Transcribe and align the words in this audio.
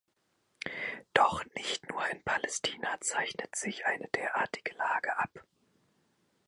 Doch 1.13 1.45
nicht 1.55 1.87
nur 1.91 2.03
in 2.07 2.23
Palästina 2.23 2.99
zeichnet 3.01 3.55
sich 3.55 3.85
eine 3.85 4.07
derartige 4.07 4.73
Lage 4.73 5.15
ab. 5.15 5.43